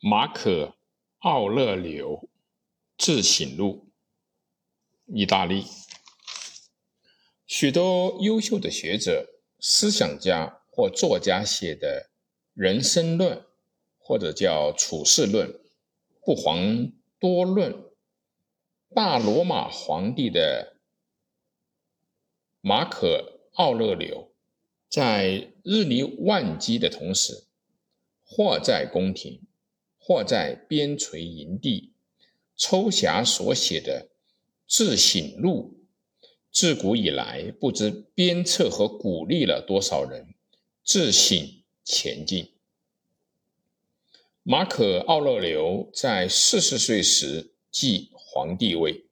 [0.00, 0.50] 马可·
[1.20, 2.28] 奥勒留
[2.98, 3.88] 自省录，
[5.06, 5.64] 意大利。
[7.46, 9.26] 许多优秀的学者、
[9.58, 12.10] 思想家或作家写的
[12.52, 13.46] 人生论，
[13.98, 15.58] 或者叫处世论、
[16.20, 17.90] 不遑多论。
[18.94, 20.76] 大罗马皇帝的
[22.60, 24.30] 马可·奥勒留，
[24.90, 27.46] 在日理万机的同时，
[28.24, 29.40] 或在宫廷。
[30.08, 31.92] 或在边陲营地
[32.56, 34.06] 抽匣所写的
[34.68, 35.80] 自省录，
[36.52, 40.28] 自古以来不知鞭策和鼓励了多少人
[40.84, 41.36] 自省
[41.82, 42.52] 前进。
[44.44, 49.06] 马可·奥勒留在四十岁时即皇帝位，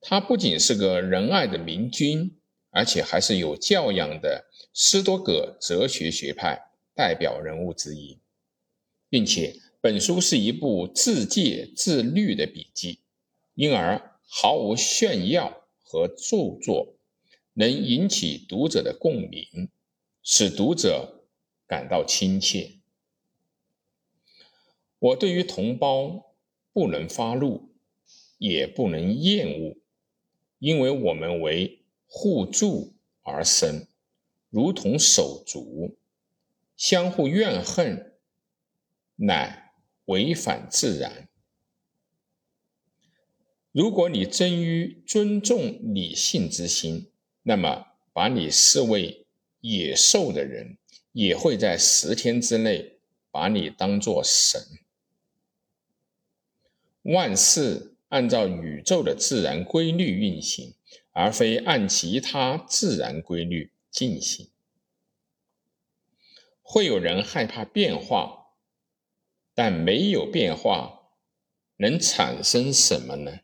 [0.00, 2.38] 他不仅是个仁爱的明君，
[2.70, 8.20] 而且还是有教养的斯多葛哲学学派代表人物之一，
[9.08, 9.60] 并且。
[9.82, 13.00] 本书是一部自戒自律的笔记，
[13.54, 16.96] 因而毫无炫耀和著作，
[17.54, 19.70] 能引起读者的共鸣，
[20.22, 21.24] 使读者
[21.66, 22.72] 感到亲切。
[24.98, 26.34] 我对于同胞
[26.74, 27.70] 不能发怒，
[28.36, 29.78] 也不能厌恶，
[30.58, 33.86] 因为我们为互助而生，
[34.50, 35.96] 如同手足，
[36.76, 38.18] 相互怨恨，
[39.16, 39.69] 乃。
[40.10, 41.28] 违反自然。
[43.70, 47.12] 如果你真于尊重理性之心，
[47.44, 49.24] 那么把你视为
[49.60, 50.78] 野兽的人，
[51.12, 52.98] 也会在十天之内
[53.30, 54.60] 把你当作神。
[57.02, 60.74] 万事按照宇宙的自然规律运行，
[61.12, 64.50] 而非按其他自然规律进行。
[66.62, 68.39] 会有人害怕变化。
[69.62, 71.10] 但没有变化，
[71.76, 73.40] 能产生什么呢？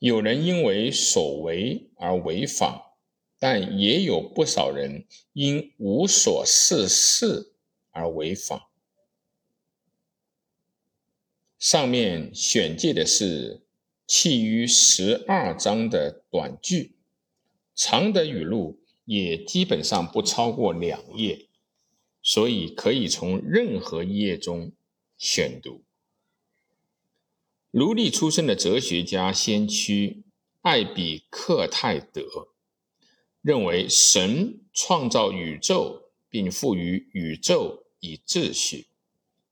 [0.00, 2.96] 有人因为所为而违法，
[3.38, 7.54] 但也有不少人因无所事事
[7.92, 8.68] 而违法。
[11.56, 13.64] 上面选借的是
[14.08, 16.96] 其余十二章的短句，
[17.76, 21.46] 长的语录也基本上不超过两页。
[22.28, 24.72] 所以可以从任何一页中
[25.16, 25.84] 选读。
[27.70, 30.24] 奴隶出身的哲学家先驱
[30.60, 32.48] 艾比克泰德
[33.40, 38.88] 认为，神创造宇宙，并赋予宇宙以秩序，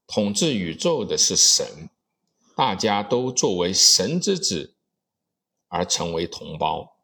[0.09, 1.89] 统治宇宙的是神，
[2.57, 4.75] 大家都作为神之子
[5.69, 6.97] 而成为同胞，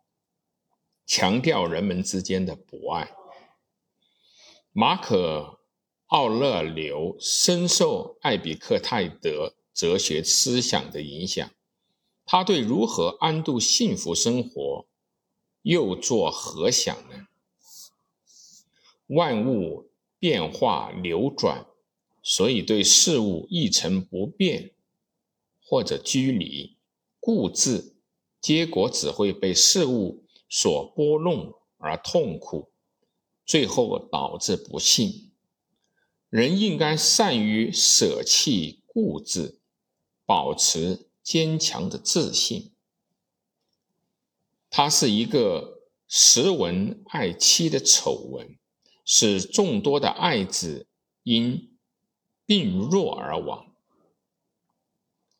[1.06, 3.12] 强调人们之间的博爱。
[4.72, 5.59] 马可。
[6.10, 11.48] 奥勒留深受艾比克泰德哲学思想的影响，
[12.25, 14.88] 他对如何安度幸福生活
[15.62, 17.28] 又作何想呢？
[19.06, 21.69] 万物变化流转，
[22.25, 24.72] 所以对事物一成不变
[25.62, 26.77] 或者拘泥
[27.21, 27.94] 固执，
[28.41, 32.72] 结果只会被事物所拨弄而痛苦，
[33.47, 35.29] 最后导致不幸。
[36.30, 39.58] 人应该善于舍弃固执，
[40.24, 42.72] 保持坚强的自信。
[44.70, 48.56] 它是一个时闻爱妻的丑闻，
[49.04, 50.86] 使众多的爱子
[51.24, 51.76] 因
[52.47, 53.66] 病弱而亡。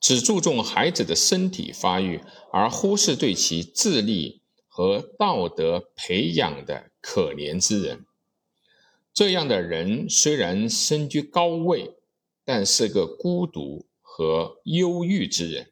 [0.01, 2.21] 只注重孩子的身体发育，
[2.51, 8.05] 而忽视对其智力和道德培养的可怜之人。
[9.13, 11.97] 这样的人虽然身居高位，
[12.45, 15.71] 但是个孤独和忧郁之人。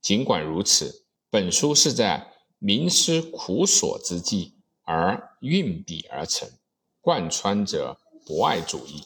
[0.00, 6.48] 尽管如此，本书是在冥思苦索之际而运笔而成，
[7.00, 9.04] 贯穿着博爱主义。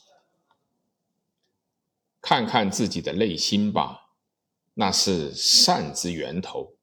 [2.20, 4.12] 看看自己的内心吧，
[4.74, 6.74] 那是善之源头。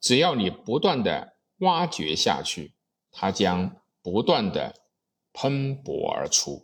[0.00, 2.74] 只要你不断的挖掘下去，
[3.10, 4.83] 它将不断的。
[5.34, 6.63] 喷薄而出。